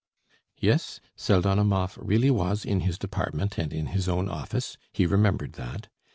[0.59, 5.89] Yes, Pseldonimov really was in his department and in his own office; he remembered that.